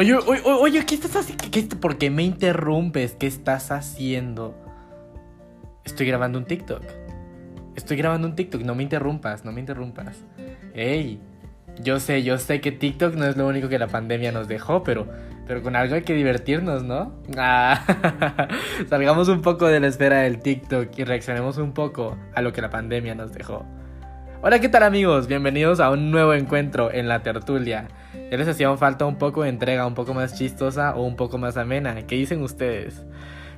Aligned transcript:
Oye, 0.00 0.14
oye, 0.14 0.40
oye, 0.46 0.86
¿qué 0.86 0.94
estás 0.94 1.14
haciendo? 1.14 1.78
¿Por 1.78 1.98
qué 1.98 2.08
me 2.08 2.22
interrumpes? 2.22 3.12
¿Qué 3.12 3.26
estás 3.26 3.70
haciendo? 3.70 4.56
Estoy 5.84 6.06
grabando 6.06 6.38
un 6.38 6.46
TikTok. 6.46 6.82
Estoy 7.76 7.98
grabando 7.98 8.26
un 8.26 8.34
TikTok, 8.34 8.62
no 8.62 8.74
me 8.74 8.82
interrumpas, 8.82 9.44
no 9.44 9.52
me 9.52 9.60
interrumpas. 9.60 10.24
Ey, 10.72 11.20
yo 11.82 12.00
sé, 12.00 12.22
yo 12.22 12.38
sé 12.38 12.62
que 12.62 12.72
TikTok 12.72 13.14
no 13.14 13.26
es 13.26 13.36
lo 13.36 13.46
único 13.46 13.68
que 13.68 13.78
la 13.78 13.88
pandemia 13.88 14.32
nos 14.32 14.48
dejó, 14.48 14.82
pero, 14.84 15.06
pero 15.46 15.62
con 15.62 15.76
algo 15.76 15.96
hay 15.96 16.02
que 16.02 16.14
divertirnos, 16.14 16.82
¿no? 16.82 17.12
Ah, 17.36 18.48
salgamos 18.88 19.28
un 19.28 19.42
poco 19.42 19.66
de 19.66 19.80
la 19.80 19.88
esfera 19.88 20.20
del 20.20 20.40
TikTok 20.40 20.98
y 20.98 21.04
reaccionemos 21.04 21.58
un 21.58 21.74
poco 21.74 22.16
a 22.34 22.40
lo 22.40 22.54
que 22.54 22.62
la 22.62 22.70
pandemia 22.70 23.14
nos 23.14 23.34
dejó. 23.34 23.66
Hola, 24.42 24.58
¿qué 24.58 24.70
tal 24.70 24.84
amigos? 24.84 25.26
Bienvenidos 25.26 25.80
a 25.80 25.90
un 25.90 26.10
nuevo 26.10 26.32
encuentro 26.32 26.90
en 26.90 27.08
la 27.08 27.22
tertulia. 27.22 27.88
Ya 28.30 28.38
les 28.38 28.48
hacía 28.48 28.74
falta 28.78 29.04
un 29.04 29.16
poco 29.16 29.42
de 29.42 29.50
entrega, 29.50 29.86
un 29.86 29.92
poco 29.92 30.14
más 30.14 30.34
chistosa 30.34 30.94
o 30.94 31.02
un 31.02 31.14
poco 31.14 31.36
más 31.36 31.58
amena. 31.58 32.06
¿Qué 32.06 32.14
dicen 32.14 32.42
ustedes? 32.42 33.04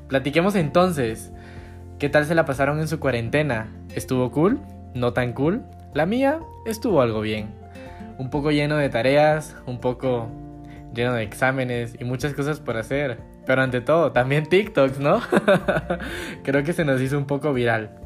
Platiquemos 0.09 0.57
entonces. 0.57 1.33
¿Qué 2.01 2.09
tal 2.09 2.25
se 2.25 2.35
la 2.35 2.47
pasaron 2.47 2.81
en 2.81 2.89
su 2.89 2.99
cuarentena? 2.99 3.69
¿Estuvo 3.95 4.33
cool? 4.33 4.59
¿No 4.93 5.13
tan 5.13 5.35
cool? 5.35 5.63
La 5.95 6.05
mía 6.05 6.41
estuvo 6.67 7.01
algo 7.01 7.21
bien. 7.21 7.55
Un 8.19 8.29
poco 8.29 8.51
lleno 8.51 8.77
de 8.77 8.89
tareas, 8.89 9.55
un 9.67 9.79
poco 9.79 10.27
lleno 10.93 11.13
de 11.13 11.23
exámenes 11.23 11.95
y 12.01 12.03
muchas 12.03 12.35
cosas 12.35 12.59
por 12.59 12.77
hacer. 12.77 13.19
Pero 13.47 13.63
ante 13.63 13.83
todo, 13.83 14.11
también 14.11 14.47
TikToks, 14.47 14.99
¿no? 14.99 15.21
Creo 16.43 16.65
que 16.65 16.73
se 16.73 16.85
nos 16.85 17.01
hizo 17.01 17.17
un 17.17 17.27
poco 17.27 17.53
viral. 17.53 18.03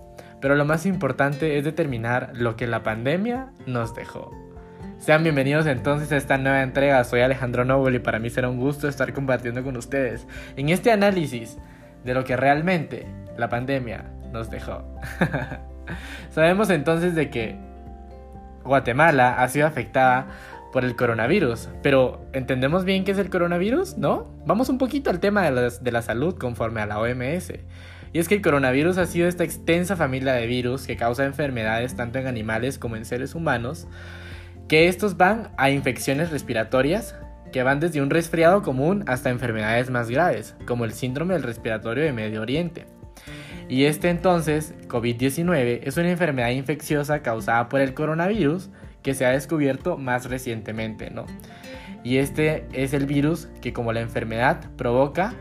Pero 0.47 0.55
lo 0.55 0.65
más 0.65 0.87
importante 0.87 1.59
es 1.59 1.65
determinar 1.65 2.31
lo 2.35 2.55
que 2.55 2.69
la 2.69 2.85
pandemia 2.85 3.49
nos 3.67 3.97
dejó. 3.97 4.31
Sean 4.97 5.25
bienvenidos 5.25 5.67
entonces 5.67 6.13
a 6.13 6.17
esta 6.17 6.39
nueva 6.39 6.63
entrega. 6.63 7.03
Soy 7.03 7.21
Alejandro 7.21 7.65
Noble 7.65 7.97
y 7.97 7.99
para 7.99 8.21
mí 8.21 8.31
será 8.31 8.49
un 8.49 8.61
gusto 8.61 8.87
estar 8.87 9.13
compartiendo 9.13 9.65
con 9.65 9.77
ustedes 9.77 10.25
en 10.57 10.69
este 10.69 10.93
análisis 10.93 11.59
de 12.05 12.15
lo 12.15 12.23
que 12.23 12.37
realmente 12.37 13.09
la 13.37 13.49
pandemia 13.49 14.05
nos 14.31 14.49
dejó. 14.49 14.85
Sabemos 16.31 16.71
entonces 16.71 17.17
de 17.17 17.29
que 17.29 17.57
Guatemala 18.63 19.43
ha 19.43 19.49
sido 19.49 19.67
afectada 19.67 20.29
por 20.73 20.85
el 20.85 20.95
coronavirus, 20.95 21.71
pero 21.83 22.25
¿entendemos 22.33 22.85
bien 22.85 23.03
qué 23.03 23.11
es 23.11 23.19
el 23.19 23.31
coronavirus? 23.31 23.99
¿No? 23.99 24.29
Vamos 24.47 24.69
un 24.69 24.79
poquito 24.79 25.11
al 25.11 25.19
tema 25.19 25.51
de 25.51 25.73
de 25.81 25.91
la 25.91 26.03
salud 26.03 26.39
conforme 26.39 26.83
a 26.83 26.87
la 26.87 27.01
OMS. 27.01 27.53
Y 28.17 28.19
es 28.19 28.29
que 28.29 28.37
el 28.37 28.41
coronavirus 28.41 28.97
ha 28.97 29.05
sido 29.05 29.29
esta 29.29 29.45
extensa 29.45 29.95
familia 29.95 30.33
de 30.33 30.47
virus 30.47 30.87
que 30.87 30.97
causa 30.97 31.27
enfermedades 31.27 31.97
tanto 31.97 32.19
en 32.19 32.27
animales 32.27 32.79
como 32.79 32.97
en 32.97 33.05
seres 33.05 33.35
humanos 33.35 33.87
que 34.69 34.89
estos 34.89 35.19
van 35.19 35.51
a 35.59 35.69
infecciones 35.69 36.31
respiratorias 36.31 37.15
que 37.53 37.63
van 37.63 37.79
desde 37.79 38.01
un 38.01 38.09
resfriado 38.09 38.63
común 38.63 39.05
hasta 39.07 39.29
enfermedades 39.29 39.91
más 39.91 40.09
graves, 40.09 40.55
como 40.67 40.87
el 40.87 40.95
síndrome 40.95 41.35
del 41.35 41.43
respiratorio 41.43 42.05
de 42.05 42.15
Medio 42.15 42.41
Oriente. 42.41 42.87
Y 43.69 43.85
este 43.85 44.09
entonces, 44.09 44.73
COVID-19, 44.89 45.81
es 45.83 45.99
una 45.99 46.11
enfermedad 46.11 46.53
infecciosa 46.53 47.21
causada 47.21 47.69
por 47.69 47.83
el 47.83 47.93
coronavirus 47.93 48.71
que 49.03 49.13
se 49.13 49.27
ha 49.27 49.31
descubierto 49.33 49.99
más 49.99 50.25
recientemente, 50.25 51.11
¿no? 51.11 51.27
Y 52.03 52.17
este 52.17 52.65
es 52.73 52.95
el 52.95 53.05
virus 53.05 53.49
que 53.61 53.75
como 53.75 53.93
la 53.93 54.01
enfermedad 54.01 54.71
provoca 54.79 55.35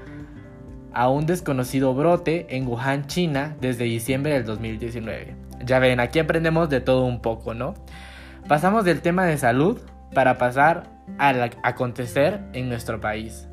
a 0.95 1.09
un 1.09 1.25
desconocido 1.25 1.93
brote 1.93 2.47
en 2.55 2.67
Wuhan, 2.67 3.05
China, 3.05 3.55
desde 3.61 3.83
diciembre 3.83 4.33
del 4.33 4.45
2019. 4.45 5.35
Ya 5.63 5.79
ven, 5.79 5.99
aquí 5.99 6.19
aprendemos 6.19 6.69
de 6.69 6.81
todo 6.81 7.05
un 7.05 7.21
poco, 7.21 7.53
¿no? 7.53 7.75
Pasamos 8.47 8.85
del 8.85 9.01
tema 9.01 9.25
de 9.25 9.37
salud 9.37 9.79
para 10.13 10.37
pasar 10.37 10.89
al 11.17 11.51
acontecer 11.63 12.39
en 12.53 12.69
nuestro 12.69 13.01
país. 13.01 13.47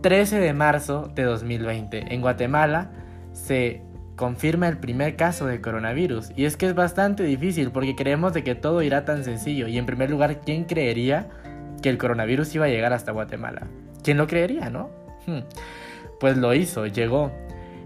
13 0.00 0.40
de 0.40 0.52
marzo 0.54 1.10
de 1.14 1.24
2020, 1.24 2.14
en 2.14 2.20
Guatemala 2.22 2.90
se 3.32 3.82
confirma 4.16 4.68
el 4.68 4.78
primer 4.78 5.16
caso 5.16 5.46
de 5.46 5.60
coronavirus. 5.60 6.32
Y 6.36 6.46
es 6.46 6.56
que 6.56 6.66
es 6.66 6.74
bastante 6.74 7.22
difícil 7.24 7.70
porque 7.70 7.94
creemos 7.94 8.32
de 8.32 8.42
que 8.42 8.54
todo 8.54 8.82
irá 8.82 9.04
tan 9.04 9.24
sencillo. 9.24 9.68
Y 9.68 9.76
en 9.76 9.86
primer 9.86 10.10
lugar, 10.10 10.40
¿quién 10.40 10.64
creería 10.64 11.28
que 11.82 11.90
el 11.90 11.98
coronavirus 11.98 12.54
iba 12.54 12.66
a 12.66 12.68
llegar 12.68 12.92
hasta 12.92 13.12
Guatemala? 13.12 13.66
¿Quién 14.02 14.16
lo 14.16 14.26
creería, 14.26 14.70
no? 14.70 14.90
Hmm. 15.26 15.40
Pues 16.20 16.36
lo 16.36 16.54
hizo, 16.54 16.86
llegó. 16.86 17.32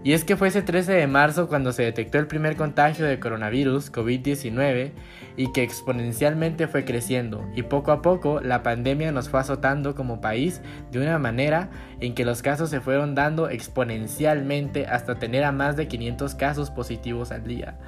Y 0.05 0.13
es 0.13 0.23
que 0.23 0.35
fue 0.35 0.49
ese 0.49 0.61
13 0.61 0.93
de 0.93 1.07
marzo 1.07 1.47
cuando 1.47 1.71
se 1.71 1.81
detectó 1.81 2.19
el 2.19 2.27
primer 2.27 2.55
contagio 2.55 3.07
de 3.07 3.19
coronavirus, 3.19 3.91
COVID-19, 3.91 4.91
y 5.35 5.51
que 5.51 5.63
exponencialmente 5.63 6.67
fue 6.67 6.85
creciendo. 6.85 7.43
Y 7.55 7.63
poco 7.63 7.91
a 7.91 8.03
poco 8.03 8.39
la 8.39 8.61
pandemia 8.61 9.11
nos 9.11 9.29
fue 9.29 9.39
azotando 9.39 9.95
como 9.95 10.21
país 10.21 10.61
de 10.91 10.99
una 10.99 11.17
manera 11.17 11.71
en 12.01 12.13
que 12.13 12.23
los 12.23 12.43
casos 12.43 12.69
se 12.69 12.81
fueron 12.81 13.15
dando 13.15 13.49
exponencialmente 13.49 14.85
hasta 14.85 15.15
tener 15.15 15.43
a 15.43 15.51
más 15.51 15.75
de 15.75 15.87
500 15.87 16.35
casos 16.35 16.69
positivos 16.69 17.31
al 17.31 17.43
día. 17.43 17.79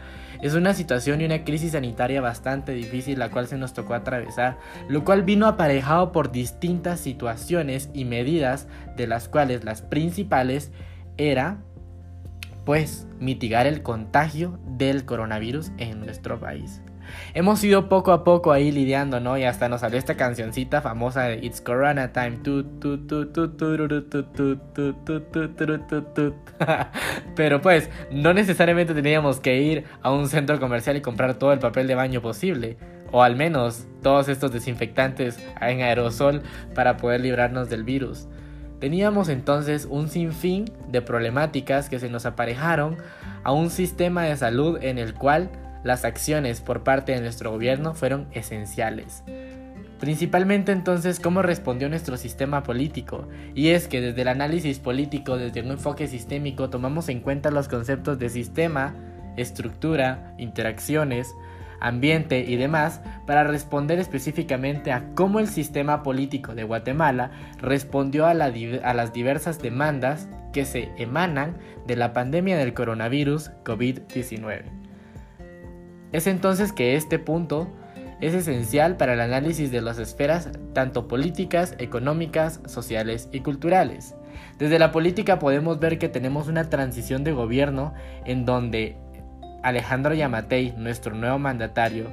Es 0.41 0.55
una 0.55 0.73
situación 0.73 1.21
y 1.21 1.25
una 1.25 1.43
crisis 1.43 1.73
sanitaria 1.73 2.19
bastante 2.19 2.71
difícil 2.71 3.19
la 3.19 3.29
cual 3.29 3.45
se 3.45 3.59
nos 3.59 3.75
tocó 3.75 3.93
atravesar, 3.93 4.57
lo 4.89 5.05
cual 5.05 5.21
vino 5.21 5.45
aparejado 5.45 6.11
por 6.11 6.31
distintas 6.31 6.99
situaciones 6.99 7.91
y 7.93 8.05
medidas 8.05 8.67
de 8.95 9.05
las 9.05 9.29
cuales 9.29 9.63
las 9.63 9.83
principales 9.83 10.71
era 11.17 11.59
pues 12.67 13.07
mitigar 13.21 13.65
el 13.65 13.81
contagio 13.81 14.59
del 14.65 15.05
coronavirus 15.05 15.71
en 15.77 16.01
nuestro 16.01 16.37
país. 16.37 16.81
Hemos 17.33 17.63
ido 17.63 17.87
poco 17.87 18.11
a 18.11 18.25
poco 18.25 18.51
ahí 18.51 18.73
lidiando, 18.73 19.21
¿no? 19.21 19.37
Y 19.37 19.45
hasta 19.45 19.69
nos 19.69 19.79
salió 19.79 19.97
esta 19.97 20.17
cancioncita 20.17 20.81
famosa 20.81 21.23
de 21.23 21.37
It's 21.37 21.61
Corona 21.61 22.11
Time. 22.11 22.39
Pero 27.37 27.61
pues, 27.61 27.89
no 28.11 28.33
necesariamente 28.33 28.93
teníamos 28.93 29.39
que 29.39 29.61
ir 29.61 29.85
a 30.01 30.11
un 30.11 30.27
centro 30.27 30.59
comercial 30.59 30.97
y 30.97 31.01
comprar 31.01 31.35
todo 31.35 31.53
el 31.53 31.59
papel 31.59 31.87
de 31.87 31.95
baño 31.95 32.21
posible. 32.21 32.75
O 33.13 33.23
al 33.23 33.37
menos 33.37 33.87
todos 34.03 34.27
estos 34.27 34.51
desinfectantes 34.51 35.39
en 35.61 35.83
aerosol 35.83 36.41
para 36.75 36.97
poder 36.97 37.21
librarnos 37.21 37.69
del 37.69 37.85
virus. 37.85 38.27
Teníamos 38.79 39.29
entonces 39.29 39.87
un 39.89 40.07
sinfín 40.07 40.65
de 40.89 41.01
problemáticas 41.01 41.89
que 41.89 41.99
se 41.99 42.09
nos 42.09 42.25
aparejaron 42.25 42.97
a 43.43 43.51
un 43.51 43.69
sistema 43.69 44.23
de 44.23 44.37
salud 44.37 44.77
en 44.81 44.99
el 44.99 45.15
cual 45.15 45.49
las 45.83 46.05
acciones 46.05 46.61
por 46.61 46.83
parte 46.83 47.13
de 47.13 47.21
nuestro 47.21 47.51
gobierno 47.51 47.93
fueron 47.95 48.27
esenciales. 48.33 49.23
Principalmente 49.99 50.71
entonces 50.71 51.19
cómo 51.19 51.41
respondió 51.41 51.89
nuestro 51.89 52.17
sistema 52.17 52.61
político, 52.61 53.27
y 53.55 53.69
es 53.69 53.87
que 53.87 53.99
desde 53.99 54.21
el 54.21 54.27
análisis 54.27 54.77
político, 54.77 55.37
desde 55.37 55.61
un 55.61 55.71
enfoque 55.71 56.07
sistémico, 56.07 56.69
tomamos 56.69 57.09
en 57.09 57.19
cuenta 57.19 57.49
los 57.49 57.67
conceptos 57.67 58.19
de 58.19 58.29
sistema, 58.29 58.93
estructura, 59.37 60.35
interacciones, 60.37 61.33
ambiente 61.79 62.39
y 62.39 62.55
demás 62.55 63.01
para 63.25 63.43
responder 63.43 63.99
específicamente 63.99 64.91
a 64.91 65.13
cómo 65.15 65.39
el 65.39 65.47
sistema 65.47 66.03
político 66.03 66.55
de 66.55 66.63
Guatemala 66.63 67.31
respondió 67.59 68.25
a, 68.25 68.33
las 68.33 69.13
diversas 69.13 69.59
demandas 69.61 70.29
que 70.53 70.65
se 70.65 70.91
emanan 70.97 71.57
de 71.85 71.95
la 71.95 72.13
pandemia 72.13 72.57
del 72.57 72.73
coronavirus 72.73 73.51
COVID-19. 73.63 74.63
Es 76.11 76.27
entonces 76.27 76.71
que 76.71 76.95
este 76.95 77.19
punto 77.19 77.71
es 78.21 78.33
esencial 78.33 78.97
para 78.97 79.13
el 79.13 79.21
análisis 79.21 79.71
de 79.71 79.81
las 79.81 79.99
esferas 79.99 80.49
tanto 80.73 81.07
políticas, 81.07 81.75
económicas, 81.77 82.61
sociales 82.65 83.29
y 83.31 83.41
culturales. 83.41 84.15
Desde 84.57 84.79
la 84.79 84.91
política 84.91 85.37
podemos 85.37 85.79
ver 85.79 85.99
que 85.99 86.09
tenemos 86.09 86.47
una 86.47 86.69
transición 86.69 87.23
de 87.23 87.33
gobierno 87.33 87.93
en 88.25 88.45
donde 88.45 88.97
Alejandro 89.63 90.13
Yamatei, 90.13 90.73
nuestro 90.77 91.15
nuevo 91.15 91.39
mandatario 91.39 92.11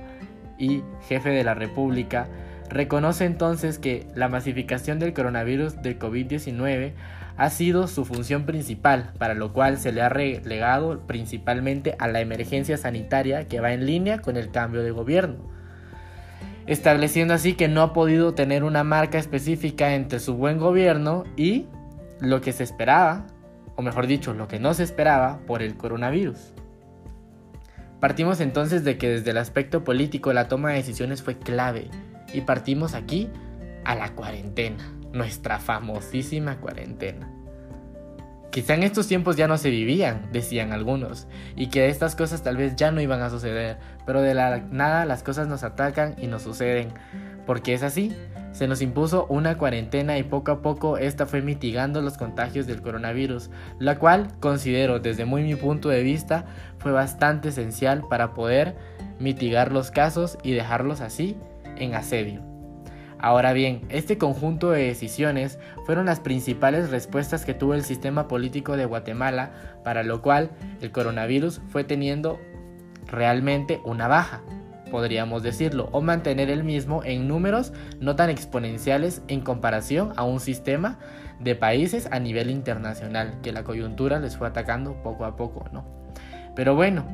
y 0.59 0.83
jefe 1.09 1.31
de 1.31 1.45
la 1.45 1.55
República, 1.55 2.29
reconoce 2.69 3.25
entonces 3.25 3.79
que 3.79 4.07
la 4.15 4.29
masificación 4.29 4.99
del 4.99 5.13
coronavirus 5.13 5.83
del 5.83 5.99
COVID-19 5.99 6.93
ha 7.37 7.51
sido 7.51 7.89
su 7.89 8.05
función 8.05 8.45
principal, 8.45 9.13
para 9.19 9.35
lo 9.35 9.53
cual 9.53 9.79
se 9.79 9.93
le 9.93 10.03
ha 10.03 10.09
relegado 10.09 11.07
principalmente 11.07 11.97
a 11.99 12.09
la 12.09 12.21
emergencia 12.21 12.77
sanitaria 12.77 13.49
que 13.49 13.61
va 13.61 13.73
en 13.73 13.87
línea 13.87 14.21
con 14.21 14.37
el 14.37 14.51
cambio 14.51 14.83
de 14.83 14.93
gobierno, 14.93 15.51
estableciendo 16.67 17.35
así 17.35 17.55
que 17.55 17.69
no 17.69 17.83
ha 17.83 17.93
podido 17.93 18.35
tener 18.35 18.63
una 18.63 18.85
marca 18.85 19.19
específica 19.19 19.95
entre 19.95 20.21
su 20.21 20.35
buen 20.35 20.59
gobierno 20.59 21.25
y 21.37 21.67
lo 22.21 22.41
que 22.41 22.53
se 22.53 22.63
esperaba, 22.63 23.27
o 23.77 23.83
mejor 23.83 24.07
dicho, 24.07 24.33
lo 24.33 24.47
que 24.47 24.61
no 24.61 24.73
se 24.73 24.85
esperaba 24.85 25.41
por 25.47 25.61
el 25.61 25.77
coronavirus. 25.77 26.54
Partimos 28.05 28.41
entonces 28.41 28.85
de 28.85 28.99
que 28.99 29.09
desde 29.09 29.31
el 29.31 29.39
aspecto 29.39 29.83
político 29.83 30.35
la 30.35 30.47
toma 30.47 30.69
de 30.69 30.77
decisiones 30.77 31.23
fue 31.23 31.39
clave 31.39 31.89
y 32.35 32.43
partimos 32.43 32.93
aquí 32.93 33.31
a 33.87 33.95
la 33.95 34.13
cuarentena, 34.13 34.93
nuestra 35.15 35.59
famosísima 35.59 36.61
cuarentena. 36.61 37.31
quizá 38.51 38.75
en 38.75 38.83
estos 38.83 39.09
tiempos 39.09 39.37
ya 39.37 39.49
no 39.49 39.57
se 39.57 39.71
vivían, 39.71 40.29
decían 40.33 40.75
algunos, 40.75 41.29
y 41.57 41.71
que 41.71 41.89
estas 41.89 42.15
cosas 42.15 42.43
tal 42.43 42.59
vez 42.59 42.77
ya 42.77 42.91
no 42.91 43.01
iban 43.01 43.23
a 43.23 43.31
suceder, 43.31 43.79
pero 44.05 44.21
de 44.21 44.35
la 44.35 44.59
nada 44.59 45.07
las 45.07 45.23
cosas 45.23 45.49
nos 45.49 45.63
atacan 45.63 46.15
y 46.19 46.27
nos 46.27 46.43
suceden, 46.43 46.89
porque 47.47 47.73
es 47.73 47.83
así. 47.83 48.15
Se 48.55 48.69
nos 48.69 48.81
impuso 48.83 49.27
una 49.29 49.59
cuarentena 49.59 50.17
y 50.17 50.23
poco 50.23 50.53
a 50.53 50.63
poco 50.63 50.97
esta 50.97 51.27
fue 51.27 51.43
mitigando 51.43 52.01
los 52.03 52.17
contagios 52.17 52.69
del 52.69 52.83
coronavirus, 52.83 53.51
la 53.81 53.99
cual 53.99 54.29
considero 54.39 55.01
desde 55.01 55.25
muy 55.25 55.43
mi 55.43 55.57
punto 55.57 55.89
de 55.89 56.05
vista 56.05 56.45
fue 56.79 56.93
bastante 56.93 57.49
esencial 57.49 58.05
para 58.09 58.33
poder 58.33 58.77
mitigar 59.19 59.73
los 59.73 59.91
casos 59.91 60.39
y 60.45 60.53
dejarlos 60.53 61.01
así 61.01 61.37
en 61.77 61.97
asedio. 61.97 62.43
Ahora 63.19 63.53
bien, 63.53 63.81
este 63.89 64.19
conjunto 64.19 64.71
de 64.71 64.85
decisiones 64.85 65.59
fueron 65.85 66.07
las 66.07 66.21
principales 66.21 66.91
respuestas 66.91 67.45
que 67.45 67.55
tuvo 67.55 67.75
el 67.75 67.83
sistema 67.83 68.29
político 68.29 68.77
de 68.77 68.85
Guatemala, 68.85 69.51
para 69.83 70.05
lo 70.05 70.23
cual 70.23 70.53
el 70.81 70.93
coronavirus 70.93 71.61
fue 71.71 71.83
teniendo 71.83 72.39
realmente 73.07 73.81
una 73.85 74.07
baja, 74.07 74.43
podríamos 74.95 75.43
decirlo, 75.43 75.89
o 75.91 76.03
mantener 76.03 76.51
el 76.51 76.63
mismo 76.63 77.03
en 77.03 77.27
números 77.27 77.73
no 77.99 78.15
tan 78.15 78.31
exponenciales 78.31 79.23
en 79.27 79.41
comparación 79.41 80.13
a 80.15 80.23
un 80.23 80.39
sistema 80.39 81.01
de 81.41 81.57
países 81.57 82.07
a 82.13 82.21
nivel 82.21 82.49
internacional, 82.49 83.41
que 83.43 83.51
la 83.51 83.65
coyuntura 83.65 84.21
les 84.21 84.37
fue 84.37 84.47
atacando 84.47 85.03
poco 85.03 85.25
a 85.25 85.35
poco, 85.35 85.65
¿no? 85.73 85.85
Pero 86.55 86.77
bueno, 86.77 87.05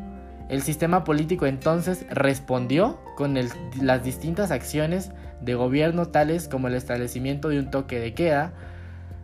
el 0.51 0.61
sistema 0.61 1.05
político 1.05 1.47
entonces 1.47 2.05
respondió 2.11 2.99
con 3.17 3.35
las 3.81 4.05
distintas 4.05 4.51
acciones 4.51 5.11
de 5.41 5.55
gobierno 5.55 6.09
tales 6.09 6.49
como 6.49 6.69
el 6.69 6.75
establecimiento 6.75 7.49
de 7.49 7.61
un 7.61 7.71
toque 7.71 7.99
de 7.99 8.13
queda, 8.13 8.53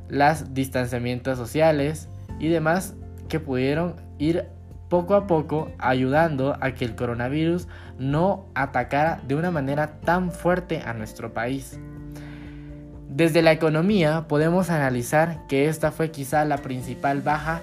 los 0.09 0.55
distanciamientos 0.55 1.37
sociales 1.37 2.09
y 2.39 2.49
demás 2.49 2.95
que 3.29 3.39
pudieron 3.39 3.97
ir 4.19 4.47
poco 4.89 5.15
a 5.15 5.27
poco 5.27 5.71
ayudando 5.79 6.57
a 6.61 6.73
que 6.73 6.85
el 6.85 6.95
coronavirus 6.95 7.69
no 7.99 8.47
atacara 8.55 9.21
de 9.27 9.35
una 9.35 9.51
manera 9.51 9.99
tan 10.01 10.31
fuerte 10.31 10.83
a 10.85 10.95
nuestro 10.95 11.33
país. 11.33 11.79
Desde 13.09 13.43
la 13.43 13.53
economía 13.53 14.27
podemos 14.29 14.71
analizar 14.71 15.47
que 15.49 15.69
esta 15.69 15.91
fue 15.91 16.11
quizá 16.11 16.45
la 16.45 16.59
principal 16.59 17.23
baja 17.23 17.63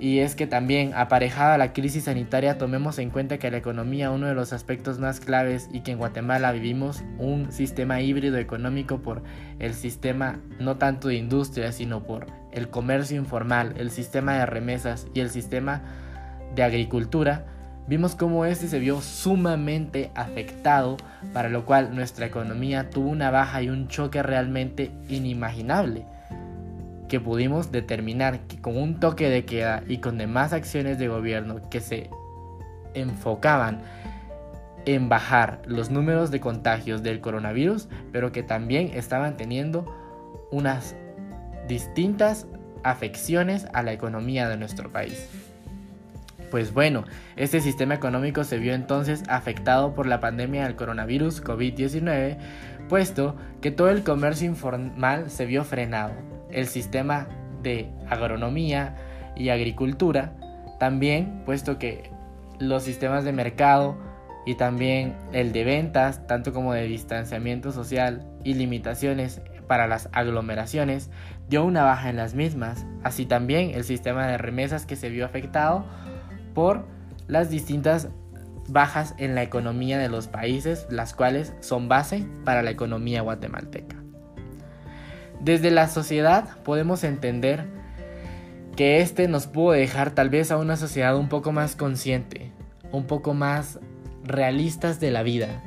y 0.00 0.20
es 0.20 0.34
que 0.34 0.46
también, 0.46 0.94
aparejada 0.94 1.54
a 1.54 1.58
la 1.58 1.74
crisis 1.74 2.04
sanitaria, 2.04 2.56
tomemos 2.56 2.98
en 2.98 3.10
cuenta 3.10 3.36
que 3.36 3.50
la 3.50 3.58
economía, 3.58 4.10
uno 4.10 4.28
de 4.28 4.34
los 4.34 4.54
aspectos 4.54 4.98
más 4.98 5.20
claves 5.20 5.68
y 5.74 5.80
que 5.80 5.92
en 5.92 5.98
Guatemala 5.98 6.52
vivimos 6.52 7.04
un 7.18 7.52
sistema 7.52 8.00
híbrido 8.00 8.38
económico 8.38 9.02
por 9.02 9.22
el 9.58 9.74
sistema 9.74 10.40
no 10.58 10.78
tanto 10.78 11.08
de 11.08 11.16
industria, 11.16 11.70
sino 11.72 12.02
por 12.02 12.28
el 12.50 12.70
comercio 12.70 13.18
informal, 13.18 13.74
el 13.76 13.90
sistema 13.90 14.38
de 14.38 14.46
remesas 14.46 15.06
y 15.12 15.20
el 15.20 15.28
sistema 15.28 15.82
de 16.54 16.62
agricultura, 16.62 17.44
vimos 17.86 18.14
cómo 18.14 18.44
este 18.44 18.68
se 18.68 18.78
vio 18.78 19.00
sumamente 19.00 20.10
afectado, 20.14 20.96
para 21.32 21.48
lo 21.48 21.64
cual 21.64 21.94
nuestra 21.94 22.26
economía 22.26 22.90
tuvo 22.90 23.08
una 23.08 23.30
baja 23.30 23.62
y 23.62 23.68
un 23.68 23.88
choque 23.88 24.22
realmente 24.22 24.90
inimaginable 25.08 26.06
que 27.10 27.20
pudimos 27.20 27.72
determinar 27.72 28.38
que 28.46 28.60
con 28.60 28.76
un 28.76 29.00
toque 29.00 29.28
de 29.28 29.44
queda 29.44 29.82
y 29.88 29.98
con 29.98 30.16
demás 30.16 30.52
acciones 30.52 30.96
de 30.98 31.08
gobierno 31.08 31.68
que 31.68 31.80
se 31.80 32.08
enfocaban 32.94 33.80
en 34.86 35.08
bajar 35.08 35.60
los 35.66 35.90
números 35.90 36.30
de 36.30 36.40
contagios 36.40 37.02
del 37.02 37.20
coronavirus, 37.20 37.88
pero 38.12 38.30
que 38.30 38.44
también 38.44 38.92
estaban 38.94 39.36
teniendo 39.36 39.84
unas 40.52 40.94
distintas 41.68 42.46
afecciones 42.84 43.66
a 43.72 43.82
la 43.82 43.92
economía 43.92 44.48
de 44.48 44.56
nuestro 44.56 44.90
país. 44.90 45.28
Pues 46.50 46.74
bueno, 46.74 47.04
este 47.36 47.60
sistema 47.60 47.94
económico 47.94 48.42
se 48.42 48.58
vio 48.58 48.74
entonces 48.74 49.22
afectado 49.28 49.94
por 49.94 50.06
la 50.06 50.20
pandemia 50.20 50.64
del 50.64 50.74
coronavirus 50.74 51.44
COVID-19, 51.44 52.38
puesto 52.88 53.36
que 53.60 53.70
todo 53.70 53.88
el 53.88 54.02
comercio 54.02 54.48
informal 54.48 55.30
se 55.30 55.46
vio 55.46 55.62
frenado. 55.64 56.12
El 56.50 56.66
sistema 56.66 57.28
de 57.62 57.88
agronomía 58.08 58.96
y 59.36 59.50
agricultura, 59.50 60.32
también 60.80 61.42
puesto 61.46 61.78
que 61.78 62.10
los 62.58 62.82
sistemas 62.82 63.24
de 63.24 63.32
mercado 63.32 63.96
y 64.44 64.56
también 64.56 65.14
el 65.32 65.52
de 65.52 65.64
ventas, 65.64 66.26
tanto 66.26 66.52
como 66.52 66.72
de 66.72 66.82
distanciamiento 66.82 67.70
social 67.70 68.26
y 68.42 68.54
limitaciones 68.54 69.40
para 69.68 69.86
las 69.86 70.08
aglomeraciones, 70.12 71.10
dio 71.48 71.64
una 71.64 71.84
baja 71.84 72.10
en 72.10 72.16
las 72.16 72.34
mismas, 72.34 72.86
así 73.04 73.24
también 73.24 73.70
el 73.70 73.84
sistema 73.84 74.26
de 74.26 74.36
remesas 74.36 74.84
que 74.84 74.96
se 74.96 75.10
vio 75.10 75.24
afectado 75.24 75.84
por 76.54 76.86
las 77.28 77.50
distintas 77.50 78.08
bajas 78.68 79.14
en 79.18 79.34
la 79.34 79.42
economía 79.42 79.98
de 79.98 80.08
los 80.08 80.28
países, 80.28 80.86
las 80.90 81.14
cuales 81.14 81.52
son 81.60 81.88
base 81.88 82.26
para 82.44 82.62
la 82.62 82.70
economía 82.70 83.22
guatemalteca. 83.22 83.96
Desde 85.40 85.70
la 85.70 85.88
sociedad 85.88 86.58
podemos 86.64 87.02
entender 87.02 87.66
que 88.76 89.00
este 89.00 89.28
nos 89.28 89.46
pudo 89.46 89.72
dejar 89.72 90.12
tal 90.12 90.30
vez 90.30 90.50
a 90.50 90.56
una 90.56 90.76
sociedad 90.76 91.16
un 91.16 91.28
poco 91.28 91.52
más 91.52 91.76
consciente, 91.76 92.52
un 92.92 93.06
poco 93.06 93.34
más 93.34 93.78
realistas 94.24 95.00
de 95.00 95.10
la 95.10 95.22
vida, 95.22 95.62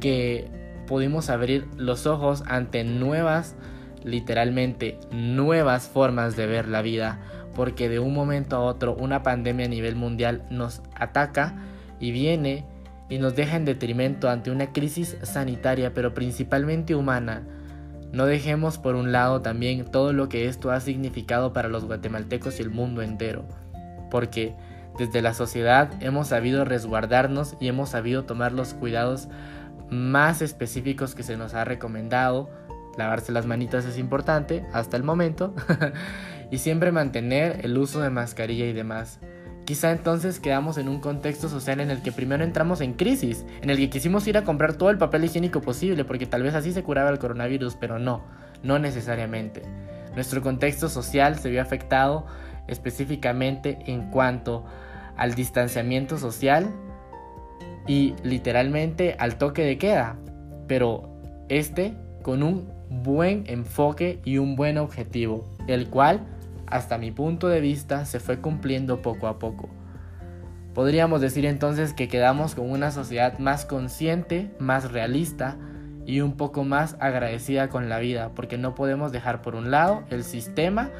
que 0.00 0.50
pudimos 0.86 1.30
abrir 1.30 1.68
los 1.76 2.06
ojos 2.06 2.42
ante 2.46 2.82
nuevas, 2.84 3.54
literalmente 4.02 4.98
nuevas 5.12 5.88
formas 5.88 6.36
de 6.36 6.46
ver 6.46 6.68
la 6.68 6.82
vida, 6.82 7.20
porque 7.60 7.90
de 7.90 7.98
un 7.98 8.14
momento 8.14 8.56
a 8.56 8.60
otro 8.60 8.94
una 8.94 9.22
pandemia 9.22 9.66
a 9.66 9.68
nivel 9.68 9.94
mundial 9.94 10.46
nos 10.48 10.80
ataca 10.94 11.56
y 11.98 12.10
viene 12.10 12.64
y 13.10 13.18
nos 13.18 13.36
deja 13.36 13.56
en 13.56 13.66
detrimento 13.66 14.30
ante 14.30 14.50
una 14.50 14.72
crisis 14.72 15.18
sanitaria, 15.24 15.92
pero 15.92 16.14
principalmente 16.14 16.94
humana, 16.94 17.42
no 18.12 18.24
dejemos 18.24 18.78
por 18.78 18.94
un 18.94 19.12
lado 19.12 19.42
también 19.42 19.84
todo 19.84 20.14
lo 20.14 20.30
que 20.30 20.48
esto 20.48 20.70
ha 20.70 20.80
significado 20.80 21.52
para 21.52 21.68
los 21.68 21.84
guatemaltecos 21.84 22.58
y 22.58 22.62
el 22.62 22.70
mundo 22.70 23.02
entero, 23.02 23.44
porque 24.10 24.54
desde 24.98 25.20
la 25.20 25.34
sociedad 25.34 25.90
hemos 26.00 26.28
sabido 26.28 26.64
resguardarnos 26.64 27.58
y 27.60 27.68
hemos 27.68 27.90
sabido 27.90 28.24
tomar 28.24 28.52
los 28.52 28.72
cuidados 28.72 29.28
más 29.90 30.40
específicos 30.40 31.14
que 31.14 31.24
se 31.24 31.36
nos 31.36 31.52
ha 31.52 31.66
recomendado. 31.66 32.48
Lavarse 32.96 33.32
las 33.32 33.46
manitas 33.46 33.84
es 33.84 33.98
importante 33.98 34.64
hasta 34.72 34.96
el 34.96 35.04
momento 35.04 35.54
y 36.50 36.58
siempre 36.58 36.92
mantener 36.92 37.60
el 37.64 37.76
uso 37.78 38.00
de 38.00 38.10
mascarilla 38.10 38.66
y 38.66 38.72
demás. 38.72 39.20
Quizá 39.64 39.92
entonces 39.92 40.40
quedamos 40.40 40.78
en 40.78 40.88
un 40.88 41.00
contexto 41.00 41.48
social 41.48 41.80
en 41.80 41.90
el 41.90 42.02
que 42.02 42.10
primero 42.10 42.42
entramos 42.42 42.80
en 42.80 42.94
crisis, 42.94 43.44
en 43.62 43.70
el 43.70 43.76
que 43.76 43.90
quisimos 43.90 44.26
ir 44.26 44.36
a 44.36 44.42
comprar 44.42 44.74
todo 44.74 44.90
el 44.90 44.98
papel 44.98 45.24
higiénico 45.24 45.60
posible 45.60 46.04
porque 46.04 46.26
tal 46.26 46.42
vez 46.42 46.54
así 46.54 46.72
se 46.72 46.82
curaba 46.82 47.10
el 47.10 47.20
coronavirus, 47.20 47.76
pero 47.76 47.98
no, 47.98 48.24
no 48.64 48.78
necesariamente. 48.78 49.62
Nuestro 50.14 50.42
contexto 50.42 50.88
social 50.88 51.38
se 51.38 51.50
vio 51.50 51.62
afectado 51.62 52.26
específicamente 52.66 53.78
en 53.86 54.10
cuanto 54.10 54.64
al 55.16 55.34
distanciamiento 55.34 56.18
social 56.18 56.68
y 57.86 58.14
literalmente 58.22 59.14
al 59.18 59.36
toque 59.36 59.62
de 59.62 59.78
queda, 59.78 60.16
pero 60.66 61.14
este 61.48 61.94
con 62.22 62.42
un 62.42 62.79
buen 62.90 63.44
enfoque 63.46 64.20
y 64.24 64.38
un 64.38 64.56
buen 64.56 64.76
objetivo, 64.76 65.46
el 65.66 65.88
cual 65.88 66.26
hasta 66.70 66.98
mi 66.98 67.10
punto 67.10 67.48
de 67.48 67.60
vista, 67.60 68.04
se 68.04 68.20
fue 68.20 68.40
cumpliendo 68.40 69.02
poco 69.02 69.26
a 69.26 69.38
poco. 69.38 69.68
Podríamos 70.72 71.20
decir 71.20 71.44
entonces 71.44 71.92
que 71.92 72.08
quedamos 72.08 72.54
con 72.54 72.70
una 72.70 72.92
sociedad 72.92 73.38
más 73.38 73.64
consciente, 73.64 74.50
más 74.60 74.92
realista 74.92 75.56
y 76.06 76.20
un 76.20 76.36
poco 76.36 76.64
más 76.64 76.96
agradecida 77.00 77.68
con 77.68 77.88
la 77.88 77.98
vida, 77.98 78.30
porque 78.34 78.56
no 78.56 78.74
podemos 78.76 79.10
dejar 79.10 79.42
por 79.42 79.56
un 79.56 79.72
lado 79.72 80.04
el 80.10 80.22
sistema 80.22 80.90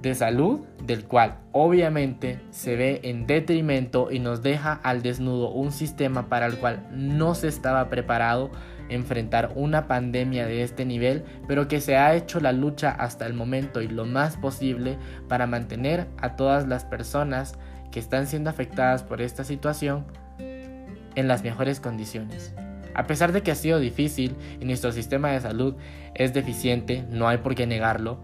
de 0.00 0.14
salud, 0.14 0.60
del 0.82 1.04
cual 1.04 1.36
obviamente 1.52 2.40
se 2.50 2.76
ve 2.76 3.00
en 3.02 3.26
detrimento 3.26 4.10
y 4.10 4.18
nos 4.18 4.42
deja 4.42 4.72
al 4.72 5.02
desnudo 5.02 5.50
un 5.50 5.72
sistema 5.72 6.28
para 6.28 6.46
el 6.46 6.56
cual 6.56 6.86
no 6.90 7.34
se 7.34 7.48
estaba 7.48 7.88
preparado 7.90 8.50
enfrentar 8.88 9.52
una 9.54 9.88
pandemia 9.88 10.46
de 10.46 10.62
este 10.62 10.84
nivel, 10.84 11.24
pero 11.46 11.68
que 11.68 11.80
se 11.80 11.96
ha 11.96 12.14
hecho 12.14 12.40
la 12.40 12.52
lucha 12.52 12.90
hasta 12.90 13.26
el 13.26 13.34
momento 13.34 13.82
y 13.82 13.88
lo 13.88 14.04
más 14.04 14.36
posible 14.36 14.98
para 15.28 15.46
mantener 15.46 16.06
a 16.18 16.36
todas 16.36 16.66
las 16.66 16.84
personas 16.84 17.58
que 17.90 18.00
están 18.00 18.26
siendo 18.26 18.50
afectadas 18.50 19.02
por 19.02 19.20
esta 19.20 19.44
situación 19.44 20.06
en 20.38 21.28
las 21.28 21.42
mejores 21.42 21.80
condiciones. 21.80 22.54
A 22.94 23.06
pesar 23.06 23.32
de 23.32 23.42
que 23.42 23.50
ha 23.50 23.56
sido 23.56 23.78
difícil 23.78 24.36
y 24.60 24.64
nuestro 24.64 24.92
sistema 24.92 25.30
de 25.30 25.40
salud 25.40 25.74
es 26.14 26.32
deficiente, 26.32 27.04
no 27.10 27.28
hay 27.28 27.38
por 27.38 27.54
qué 27.54 27.66
negarlo, 27.66 28.20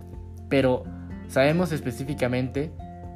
pero 0.49 0.85
sabemos 1.29 1.73
específicamente 1.73 2.73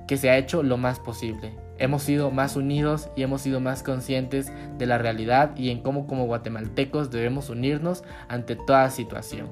que 0.07 0.17
se 0.17 0.31
ha 0.31 0.37
hecho 0.37 0.63
lo 0.63 0.77
más 0.77 1.01
posible 1.01 1.66
Hemos 1.79 2.03
sido 2.03 2.31
más 2.31 2.57
unidos 2.57 3.11
y 3.17 3.23
hemos 3.23 3.43
sido 3.43 3.61
más 3.61 3.83
conscientes 3.83 4.53
de 4.79 4.87
la 4.87 4.99
realidad 4.99 5.57
y 5.57 5.71
en 5.71 5.81
cómo 5.81 6.07
como 6.07 6.25
guatemaltecos 6.27 7.11
debemos 7.11 7.51
unirnos 7.51 8.05
ante 8.29 8.57
toda 8.57 8.91
situación. 8.91 9.49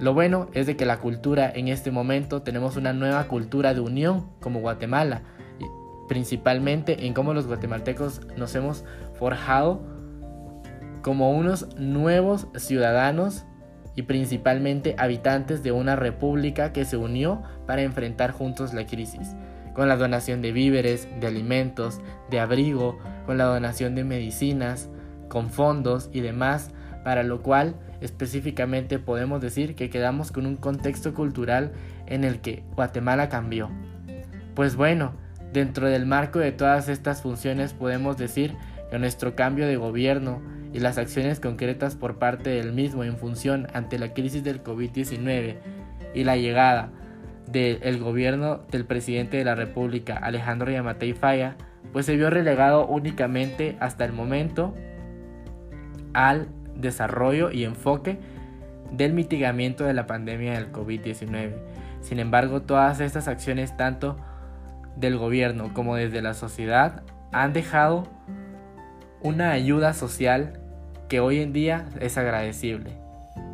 Lo 0.00 0.12
bueno 0.12 0.48
es 0.52 0.66
de 0.66 0.76
que 0.76 0.84
la 0.84 0.98
cultura 0.98 1.50
en 1.54 1.68
este 1.68 1.90
momento 1.90 2.42
tenemos 2.42 2.76
una 2.76 2.92
nueva 2.92 3.24
cultura 3.28 3.72
de 3.72 3.80
unión 3.80 4.26
como 4.40 4.60
Guatemala, 4.60 5.22
principalmente 6.08 7.06
en 7.06 7.14
cómo 7.14 7.32
los 7.32 7.46
guatemaltecos 7.46 8.20
nos 8.36 8.54
hemos 8.54 8.84
forjado 9.14 9.80
como 11.02 11.30
unos 11.30 11.76
nuevos 11.78 12.48
ciudadanos 12.56 13.44
y 13.94 14.02
principalmente 14.02 14.94
habitantes 14.98 15.62
de 15.62 15.72
una 15.72 15.96
república 15.96 16.72
que 16.72 16.84
se 16.84 16.96
unió 16.96 17.42
para 17.66 17.82
enfrentar 17.82 18.32
juntos 18.32 18.74
la 18.74 18.86
crisis, 18.86 19.34
con 19.76 19.88
la 19.88 19.96
donación 19.96 20.40
de 20.40 20.52
víveres, 20.52 21.06
de 21.20 21.26
alimentos, 21.26 22.00
de 22.30 22.40
abrigo, 22.40 22.98
con 23.26 23.36
la 23.36 23.44
donación 23.44 23.94
de 23.94 24.04
medicinas, 24.04 24.88
con 25.28 25.50
fondos 25.50 26.08
y 26.14 26.20
demás, 26.20 26.70
para 27.04 27.22
lo 27.22 27.42
cual 27.42 27.76
específicamente 28.00 28.98
podemos 28.98 29.42
decir 29.42 29.74
que 29.74 29.90
quedamos 29.90 30.32
con 30.32 30.46
un 30.46 30.56
contexto 30.56 31.12
cultural 31.12 31.72
en 32.06 32.24
el 32.24 32.40
que 32.40 32.64
Guatemala 32.74 33.28
cambió. 33.28 33.68
Pues 34.54 34.76
bueno, 34.76 35.12
dentro 35.52 35.88
del 35.88 36.06
marco 36.06 36.38
de 36.38 36.52
todas 36.52 36.88
estas 36.88 37.20
funciones 37.20 37.74
podemos 37.74 38.16
decir 38.16 38.56
que 38.90 38.98
nuestro 38.98 39.36
cambio 39.36 39.66
de 39.66 39.76
gobierno 39.76 40.40
y 40.72 40.80
las 40.80 40.96
acciones 40.96 41.38
concretas 41.38 41.96
por 41.96 42.18
parte 42.18 42.48
del 42.48 42.72
mismo 42.72 43.04
en 43.04 43.18
función 43.18 43.66
ante 43.74 43.98
la 43.98 44.14
crisis 44.14 44.42
del 44.42 44.64
COVID-19 44.64 45.56
y 46.14 46.24
la 46.24 46.38
llegada 46.38 46.92
del 47.46 47.98
gobierno 47.98 48.62
del 48.70 48.84
presidente 48.84 49.36
de 49.36 49.44
la 49.44 49.54
República, 49.54 50.16
Alejandro 50.16 50.70
Yamatei 50.70 51.12
Falla, 51.12 51.56
pues 51.92 52.06
se 52.06 52.16
vio 52.16 52.30
relegado 52.30 52.86
únicamente 52.86 53.76
hasta 53.80 54.04
el 54.04 54.12
momento 54.12 54.74
al 56.12 56.48
desarrollo 56.74 57.50
y 57.50 57.64
enfoque 57.64 58.18
del 58.92 59.12
mitigamiento 59.12 59.84
de 59.84 59.94
la 59.94 60.06
pandemia 60.06 60.54
del 60.54 60.72
COVID-19. 60.72 61.52
Sin 62.00 62.18
embargo, 62.18 62.62
todas 62.62 63.00
estas 63.00 63.28
acciones, 63.28 63.76
tanto 63.76 64.16
del 64.96 65.16
gobierno 65.16 65.72
como 65.74 65.96
desde 65.96 66.22
la 66.22 66.34
sociedad, 66.34 67.02
han 67.32 67.52
dejado 67.52 68.04
una 69.22 69.50
ayuda 69.50 69.92
social 69.92 70.60
que 71.08 71.20
hoy 71.20 71.40
en 71.40 71.52
día 71.52 71.86
es 72.00 72.16
agradecible. 72.18 72.92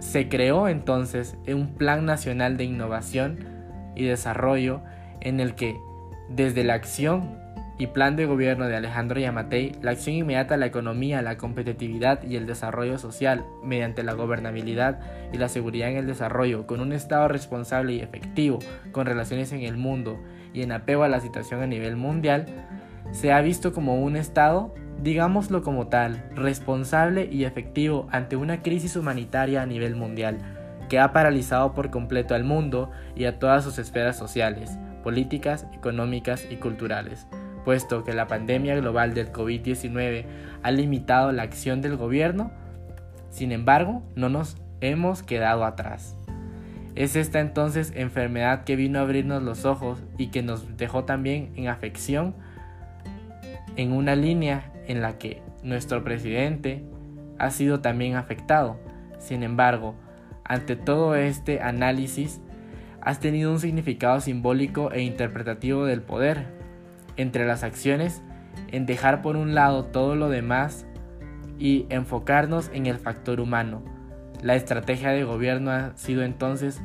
Se 0.00 0.28
creó 0.28 0.68
entonces 0.68 1.37
un 1.46 1.75
Plan 1.75 2.04
Nacional 2.04 2.56
de 2.56 2.64
Innovación 2.64 3.51
y 3.94 4.04
Desarrollo 4.04 4.82
en 5.20 5.40
el 5.40 5.54
que 5.54 5.80
desde 6.28 6.64
la 6.64 6.75
acción 6.75 7.42
y 7.78 7.88
plan 7.88 8.16
de 8.16 8.26
gobierno 8.26 8.68
de 8.68 8.76
Alejandro 8.76 9.18
Yamatei, 9.18 9.72
la 9.80 9.92
acción 9.92 10.14
inmediata 10.14 10.54
a 10.54 10.56
la 10.56 10.66
economía, 10.66 11.22
la 11.22 11.37
competitividad 11.37 12.22
y 12.22 12.37
el 12.37 12.46
desarrollo 12.46 12.99
social 12.99 13.44
mediante 13.62 14.02
la 14.02 14.12
gobernabilidad 14.12 15.00
y 15.32 15.38
la 15.38 15.49
seguridad 15.49 15.90
en 15.90 15.96
el 15.96 16.06
desarrollo, 16.06 16.66
con 16.66 16.80
un 16.80 16.92
Estado 16.92 17.26
responsable 17.28 17.94
y 17.94 18.00
efectivo, 18.00 18.61
con 18.92 19.06
relaciones 19.06 19.52
en 19.52 19.62
el 19.62 19.76
mundo 19.76 20.20
y 20.52 20.62
en 20.62 20.72
apego 20.72 21.02
a 21.02 21.08
la 21.08 21.20
situación 21.20 21.62
a 21.62 21.66
nivel 21.66 21.96
mundial, 21.96 22.46
se 23.11 23.32
ha 23.32 23.40
visto 23.40 23.72
como 23.72 24.00
un 24.00 24.16
Estado, 24.16 24.75
digámoslo 25.02 25.62
como 25.62 25.88
tal, 25.88 26.25
responsable 26.34 27.28
y 27.32 27.44
efectivo 27.44 28.06
ante 28.12 28.37
una 28.37 28.62
crisis 28.62 28.96
humanitaria 28.96 29.62
a 29.62 29.66
nivel 29.66 29.96
mundial, 29.96 30.38
que 30.92 30.99
ha 30.99 31.14
paralizado 31.14 31.72
por 31.72 31.88
completo 31.88 32.34
al 32.34 32.44
mundo 32.44 32.90
y 33.16 33.25
a 33.25 33.38
todas 33.38 33.64
sus 33.64 33.78
esferas 33.78 34.14
sociales, 34.14 34.76
políticas, 35.02 35.66
económicas 35.72 36.46
y 36.50 36.56
culturales 36.56 37.26
puesto 37.64 38.04
que 38.04 38.12
la 38.12 38.26
pandemia 38.26 38.76
global 38.76 39.14
del 39.14 39.32
COVID-19 39.32 40.25
ha 40.62 40.70
limitado 40.70 41.32
la 41.32 41.44
acción 41.44 41.80
del 41.80 41.96
gobierno, 41.96 42.50
sin 43.30 43.52
embargo, 43.52 44.02
no 44.14 44.28
nos 44.28 44.56
hemos 44.80 45.22
quedado 45.22 45.64
atrás. 45.64 46.16
Es 46.94 47.16
esta 47.16 47.40
entonces 47.40 47.92
enfermedad 47.96 48.64
que 48.64 48.76
vino 48.76 48.99
a 48.99 49.02
abrirnos 49.02 49.42
los 49.42 49.64
ojos 49.64 50.02
y 50.18 50.28
que 50.28 50.42
nos 50.42 50.76
dejó 50.76 51.04
también 51.04 51.52
en 51.56 51.68
afección 51.68 52.34
en 53.76 53.92
una 53.92 54.14
línea 54.14 54.70
en 54.87 55.00
la 55.00 55.16
que 55.16 55.40
nuestro 55.62 56.04
presidente 56.04 56.84
ha 57.38 57.50
sido 57.50 57.80
también 57.80 58.16
afectado. 58.16 58.76
Sin 59.18 59.42
embargo, 59.42 59.94
ante 60.44 60.76
todo 60.76 61.14
este 61.14 61.61
análisis, 61.61 62.40
has 63.00 63.20
tenido 63.20 63.50
un 63.50 63.58
significado 63.58 64.20
simbólico 64.20 64.92
e 64.92 65.02
interpretativo 65.02 65.84
del 65.84 66.02
poder, 66.02 66.46
entre 67.16 67.46
las 67.46 67.62
acciones 67.62 68.22
en 68.68 68.87
dejar 68.87 69.22
por 69.22 69.37
un 69.37 69.54
lado 69.54 69.84
todo 69.84 70.16
lo 70.16 70.28
demás 70.28 70.87
y 71.58 71.87
enfocarnos 71.90 72.70
en 72.72 72.87
el 72.87 72.99
factor 72.99 73.40
humano. 73.40 73.82
La 74.42 74.56
estrategia 74.56 75.11
de 75.11 75.25
gobierno 75.25 75.70
ha 75.70 75.96
sido 75.96 76.22
entonces 76.22 76.80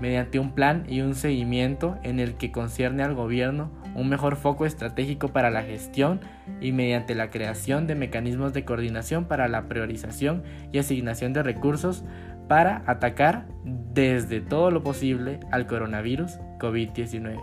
mediante 0.00 0.38
un 0.38 0.52
plan 0.52 0.84
y 0.88 1.00
un 1.00 1.14
seguimiento 1.14 1.96
en 2.02 2.18
el 2.18 2.34
que 2.34 2.50
concierne 2.50 3.02
al 3.02 3.14
gobierno 3.14 3.70
un 3.94 4.08
mejor 4.08 4.36
foco 4.36 4.64
estratégico 4.64 5.28
para 5.28 5.50
la 5.50 5.62
gestión 5.62 6.20
y 6.60 6.72
mediante 6.72 7.14
la 7.14 7.30
creación 7.30 7.86
de 7.86 7.94
mecanismos 7.94 8.52
de 8.52 8.64
coordinación 8.64 9.26
para 9.26 9.48
la 9.48 9.68
priorización 9.68 10.42
y 10.72 10.78
asignación 10.78 11.32
de 11.34 11.42
recursos 11.42 12.04
para 12.48 12.82
atacar 12.86 13.46
desde 13.64 14.40
todo 14.40 14.70
lo 14.70 14.82
posible 14.82 15.40
al 15.50 15.66
coronavirus 15.66 16.38
COVID-19. 16.58 17.40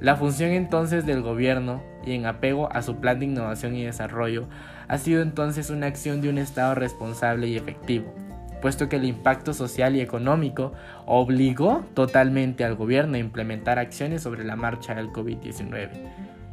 La 0.00 0.16
función 0.16 0.50
entonces 0.50 1.06
del 1.06 1.22
gobierno, 1.22 1.82
y 2.04 2.12
en 2.12 2.26
apego 2.26 2.70
a 2.72 2.82
su 2.82 2.96
plan 2.96 3.18
de 3.18 3.24
innovación 3.24 3.74
y 3.74 3.84
desarrollo, 3.84 4.46
ha 4.88 4.98
sido 4.98 5.22
entonces 5.22 5.70
una 5.70 5.86
acción 5.86 6.20
de 6.20 6.28
un 6.28 6.38
Estado 6.38 6.74
responsable 6.74 7.48
y 7.48 7.56
efectivo, 7.56 8.12
puesto 8.60 8.88
que 8.88 8.96
el 8.96 9.04
impacto 9.04 9.54
social 9.54 9.96
y 9.96 10.00
económico 10.00 10.72
obligó 11.06 11.84
totalmente 11.94 12.64
al 12.64 12.74
gobierno 12.74 13.16
a 13.16 13.20
implementar 13.20 13.78
acciones 13.78 14.22
sobre 14.22 14.44
la 14.44 14.54
marcha 14.54 14.94
del 14.94 15.08
COVID-19, 15.08 15.88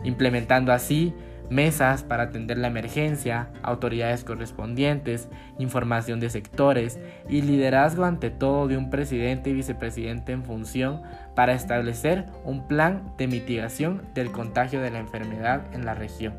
implementando 0.06 0.72
así 0.72 1.14
mesas 1.54 2.04
para 2.04 2.24
atender 2.24 2.58
la 2.58 2.68
emergencia, 2.68 3.50
autoridades 3.62 4.24
correspondientes, 4.24 5.30
información 5.60 6.20
de 6.20 6.30
sectores 6.30 7.00
y 7.30 7.42
liderazgo 7.42 8.06
ante 8.06 8.30
todo 8.30 8.68
de 8.68 8.78
un 8.78 8.90
presidente 8.90 9.50
y 9.50 9.54
vicepresidente 9.54 10.32
en 10.32 10.44
función 10.44 11.02
para 11.36 11.54
establecer 11.54 12.26
un 12.44 12.68
plan 12.68 13.14
de 13.18 13.28
mitigación 13.28 14.02
del 14.14 14.32
contagio 14.32 14.82
de 14.82 14.92
la 14.92 15.00
enfermedad 15.00 15.64
en 15.74 15.86
la 15.86 15.94
región. 15.94 16.34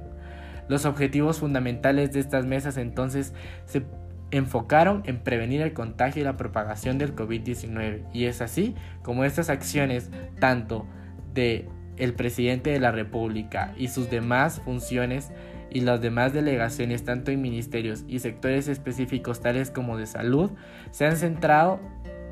Los 0.68 0.84
objetivos 0.86 1.38
fundamentales 1.38 2.12
de 2.12 2.20
estas 2.20 2.46
mesas 2.46 2.76
entonces 2.76 3.34
se 3.66 3.84
enfocaron 4.30 5.02
en 5.04 5.18
prevenir 5.18 5.60
el 5.60 5.74
contagio 5.74 6.22
y 6.22 6.24
la 6.24 6.36
propagación 6.36 6.98
del 6.98 7.14
COVID-19 7.14 8.04
y 8.12 8.24
es 8.24 8.40
así 8.40 8.74
como 9.02 9.24
estas 9.24 9.48
acciones 9.48 10.10
tanto 10.40 10.86
de 11.34 11.68
el 11.96 12.14
presidente 12.14 12.70
de 12.70 12.80
la 12.80 12.92
República 12.92 13.72
y 13.76 13.88
sus 13.88 14.10
demás 14.10 14.60
funciones 14.64 15.30
y 15.70 15.80
las 15.80 16.00
demás 16.00 16.32
delegaciones 16.32 17.04
tanto 17.04 17.30
en 17.30 17.42
ministerios 17.42 18.04
y 18.06 18.20
sectores 18.20 18.68
específicos 18.68 19.40
tales 19.40 19.70
como 19.70 19.96
de 19.96 20.06
salud 20.06 20.50
se 20.90 21.04
han 21.06 21.16
centrado 21.16 21.80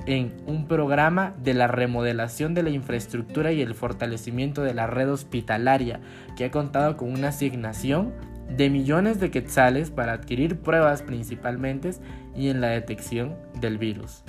en 0.06 0.32
un 0.46 0.66
programa 0.66 1.34
de 1.42 1.54
la 1.54 1.68
remodelación 1.68 2.54
de 2.54 2.62
la 2.62 2.70
infraestructura 2.70 3.52
y 3.52 3.60
el 3.60 3.74
fortalecimiento 3.74 4.62
de 4.62 4.74
la 4.74 4.86
red 4.86 5.10
hospitalaria 5.10 6.00
que 6.36 6.44
ha 6.44 6.50
contado 6.50 6.96
con 6.96 7.12
una 7.12 7.28
asignación 7.28 8.12
de 8.48 8.68
millones 8.68 9.20
de 9.20 9.30
quetzales 9.30 9.90
para 9.90 10.12
adquirir 10.12 10.58
pruebas 10.58 11.02
principalmente 11.02 11.90
y 12.36 12.48
en 12.48 12.60
la 12.60 12.68
detección 12.68 13.36
del 13.60 13.78
virus 13.78 14.24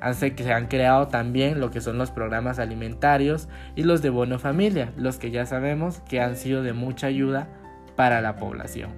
hace 0.00 0.34
que 0.34 0.44
se 0.44 0.52
han 0.52 0.66
creado 0.66 1.08
también 1.08 1.60
lo 1.60 1.70
que 1.70 1.80
son 1.80 1.98
los 1.98 2.10
programas 2.10 2.58
alimentarios 2.58 3.48
y 3.74 3.82
los 3.82 4.02
de 4.02 4.10
bono 4.10 4.38
familia, 4.38 4.92
los 4.96 5.18
que 5.18 5.30
ya 5.30 5.46
sabemos 5.46 6.00
que 6.08 6.20
han 6.20 6.36
sido 6.36 6.62
de 6.62 6.72
mucha 6.72 7.06
ayuda 7.06 7.48
para 7.96 8.20
la 8.20 8.36
población. 8.36 8.90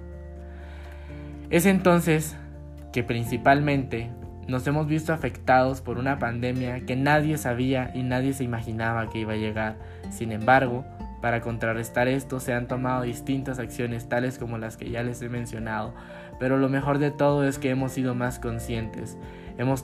Es 1.49 1.65
entonces 1.65 2.37
que 2.93 3.03
principalmente 3.03 4.09
nos 4.47 4.65
hemos 4.67 4.87
visto 4.87 5.13
afectados 5.13 5.81
por 5.81 5.97
una 5.97 6.19
pandemia 6.19 6.85
que 6.85 6.95
nadie 6.95 7.37
sabía 7.37 7.91
y 7.93 8.03
nadie 8.03 8.33
se 8.33 8.43
imaginaba 8.43 9.09
que 9.09 9.19
iba 9.19 9.33
a 9.33 9.37
llegar. 9.37 9.75
Sin 10.09 10.31
embargo, 10.31 10.85
para 11.21 11.41
contrarrestar 11.41 12.07
esto 12.07 12.39
se 12.39 12.53
han 12.53 12.67
tomado 12.67 13.03
distintas 13.03 13.59
acciones 13.59 14.07
tales 14.09 14.37
como 14.37 14.57
las 14.57 14.77
que 14.77 14.89
ya 14.89 15.03
les 15.03 15.21
he 15.21 15.29
mencionado, 15.29 15.93
pero 16.39 16.57
lo 16.57 16.69
mejor 16.69 16.99
de 16.99 17.11
todo 17.11 17.45
es 17.45 17.59
que 17.59 17.69
hemos 17.69 17.91
sido 17.91 18.15
más 18.15 18.39
conscientes 18.39 19.17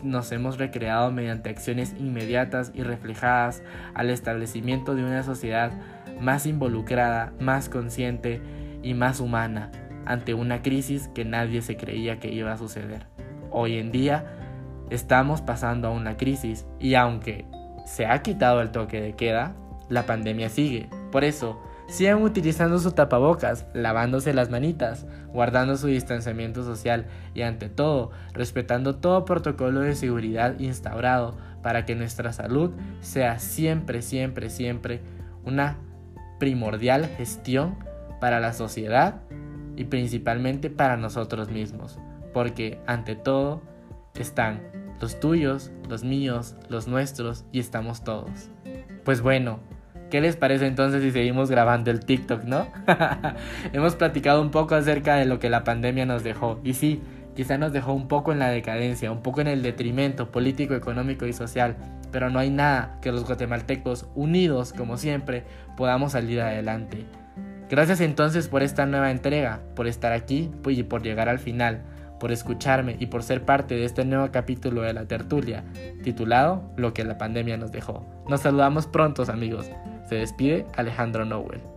nos 0.03 0.31
hemos 0.31 0.57
recreado 0.57 1.11
mediante 1.11 1.49
acciones 1.49 1.95
inmediatas 1.99 2.71
y 2.73 2.83
reflejadas 2.83 3.61
al 3.93 4.09
establecimiento 4.09 4.95
de 4.95 5.03
una 5.03 5.23
sociedad 5.23 5.71
más 6.21 6.45
involucrada, 6.45 7.33
más 7.39 7.67
consciente 7.67 8.41
y 8.83 8.93
más 8.93 9.19
humana 9.19 9.71
ante 10.05 10.33
una 10.33 10.61
crisis 10.61 11.09
que 11.09 11.25
nadie 11.25 11.61
se 11.61 11.75
creía 11.75 12.19
que 12.19 12.31
iba 12.31 12.53
a 12.53 12.57
suceder. 12.57 13.07
Hoy 13.51 13.77
en 13.77 13.91
día 13.91 14.25
estamos 14.89 15.41
pasando 15.41 15.89
a 15.89 15.91
una 15.91 16.15
crisis 16.15 16.65
y 16.79 16.93
aunque 16.93 17.45
se 17.85 18.05
ha 18.05 18.21
quitado 18.21 18.61
el 18.61 18.71
toque 18.71 19.01
de 19.01 19.13
queda, 19.13 19.55
la 19.89 20.05
pandemia 20.05 20.49
sigue. 20.49 20.87
Por 21.11 21.23
eso, 21.23 21.61
sigan 21.87 22.21
utilizando 22.23 22.79
su 22.79 22.91
tapabocas, 22.91 23.65
lavándose 23.73 24.33
las 24.33 24.49
manitas, 24.49 25.05
guardando 25.33 25.77
su 25.77 25.87
distanciamiento 25.87 26.63
social 26.63 27.05
y 27.33 27.43
ante 27.43 27.69
todo, 27.69 28.11
respetando 28.33 28.95
todo 28.95 29.25
protocolo 29.25 29.81
de 29.81 29.95
seguridad 29.95 30.59
instaurado 30.59 31.37
para 31.61 31.85
que 31.85 31.95
nuestra 31.95 32.33
salud 32.33 32.71
sea 33.01 33.39
siempre, 33.39 34.01
siempre, 34.01 34.49
siempre 34.49 35.01
una 35.43 35.77
primordial 36.39 37.07
gestión 37.17 37.75
para 38.19 38.39
la 38.39 38.53
sociedad 38.53 39.21
y 39.75 39.85
principalmente 39.85 40.69
para 40.69 40.97
nosotros 40.97 41.49
mismos, 41.49 41.99
porque 42.33 42.79
ante 42.87 43.15
todo 43.15 43.61
están 44.15 44.61
los 45.01 45.19
tuyos, 45.19 45.71
los 45.89 46.03
míos, 46.03 46.55
los 46.69 46.87
nuestros 46.87 47.45
y 47.51 47.59
estamos 47.59 48.03
todos. 48.03 48.49
Pues 49.03 49.21
bueno, 49.21 49.59
¿qué 50.15 50.21
les 50.21 50.37
parece 50.37 50.65
entonces 50.65 51.03
si 51.03 51.11
seguimos 51.11 51.51
grabando 51.51 51.91
el 51.91 51.99
TikTok, 51.99 52.45
no? 52.45 52.67
Hemos 53.73 53.95
platicado 53.95 54.41
un 54.41 54.49
poco 54.49 54.73
acerca 54.73 55.17
de 55.17 55.25
lo 55.25 55.39
que 55.39 55.49
la 55.49 55.65
pandemia 55.65 56.05
nos 56.05 56.23
dejó 56.23 56.61
y 56.63 56.73
sí, 56.75 57.01
quizá 57.35 57.57
nos 57.57 57.73
dejó 57.73 57.91
un 57.91 58.07
poco 58.07 58.31
en 58.31 58.39
la 58.39 58.47
decadencia, 58.47 59.11
un 59.11 59.21
poco 59.21 59.41
en 59.41 59.47
el 59.47 59.61
detrimento 59.61 60.31
político, 60.31 60.73
económico 60.73 61.25
y 61.25 61.33
social, 61.33 61.75
pero 62.13 62.29
no 62.29 62.39
hay 62.39 62.49
nada 62.49 62.97
que 63.01 63.11
los 63.11 63.25
guatemaltecos, 63.25 64.07
unidos 64.15 64.71
como 64.71 64.95
siempre, 64.95 65.43
podamos 65.75 66.13
salir 66.13 66.39
adelante. 66.39 67.03
Gracias 67.69 67.99
entonces 67.99 68.47
por 68.47 68.63
esta 68.63 68.85
nueva 68.85 69.11
entrega, 69.11 69.59
por 69.75 69.85
estar 69.85 70.13
aquí 70.13 70.49
y 70.65 70.83
por 70.83 71.03
llegar 71.03 71.27
al 71.27 71.39
final, 71.39 71.81
por 72.21 72.31
escucharme 72.31 72.95
y 73.01 73.07
por 73.07 73.21
ser 73.21 73.43
parte 73.43 73.75
de 73.75 73.83
este 73.83 74.05
nuevo 74.05 74.31
capítulo 74.31 74.83
de 74.83 74.93
la 74.93 75.09
tertulia, 75.09 75.65
titulado 76.03 76.71
Lo 76.77 76.93
que 76.93 77.03
la 77.03 77.17
pandemia 77.17 77.57
nos 77.57 77.73
dejó. 77.73 78.05
Nos 78.29 78.39
saludamos 78.39 78.87
prontos 78.87 79.27
amigos. 79.27 79.69
Se 80.07 80.15
despide 80.15 80.65
Alejandro 80.75 81.25
Nowell. 81.25 81.74